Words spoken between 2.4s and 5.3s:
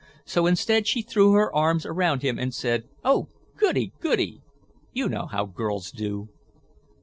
said, "Oh goody, goody!" You know